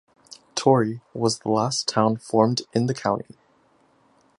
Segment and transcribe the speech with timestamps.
[0.55, 3.37] Torrey was the last town formed in the county.